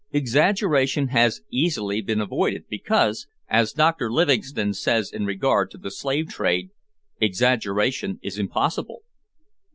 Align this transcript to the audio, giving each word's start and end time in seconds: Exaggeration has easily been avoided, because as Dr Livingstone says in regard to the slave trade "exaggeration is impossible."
Exaggeration 0.09 1.09
has 1.09 1.41
easily 1.51 2.01
been 2.01 2.19
avoided, 2.19 2.65
because 2.67 3.27
as 3.47 3.71
Dr 3.71 4.11
Livingstone 4.11 4.73
says 4.73 5.11
in 5.11 5.27
regard 5.27 5.69
to 5.69 5.77
the 5.77 5.91
slave 5.91 6.29
trade 6.29 6.71
"exaggeration 7.19 8.17
is 8.23 8.39
impossible." 8.39 9.03